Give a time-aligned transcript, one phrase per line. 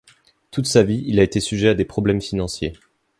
[0.49, 2.73] Toute sa vie il a été sujet à des problèmes financiers.